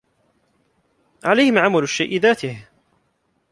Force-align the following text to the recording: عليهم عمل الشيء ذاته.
عليهم 1.23 1.57
عمل 1.57 1.83
الشيء 1.83 2.19
ذاته. 2.21 2.67